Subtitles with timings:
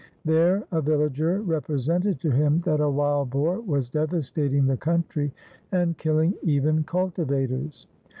[0.25, 5.31] There a villager represented to him that a wild boar was devastating the country
[5.71, 7.85] and killing even cultivators.